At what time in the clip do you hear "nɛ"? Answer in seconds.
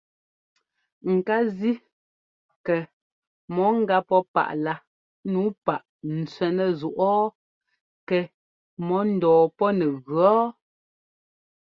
9.77-9.85